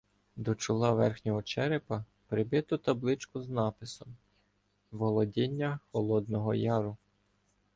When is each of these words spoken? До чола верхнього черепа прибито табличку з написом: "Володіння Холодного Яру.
До 0.35 0.55
чола 0.55 0.91
верхнього 0.95 1.43
черепа 1.43 2.05
прибито 2.27 2.77
табличку 2.77 3.41
з 3.41 3.49
написом: 3.49 4.15
"Володіння 4.91 5.79
Холодного 5.91 6.53
Яру. 6.55 6.97